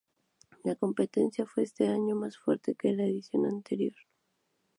La 0.63 0.75
competencia 0.75 1.45
fue 1.45 1.61
ese 1.65 1.87
año 1.87 2.15
más 2.15 2.35
fuerte 2.35 2.73
que 2.73 2.89
en 2.89 2.97
la 2.97 3.05
edición 3.05 3.45
anterior. 3.45 3.93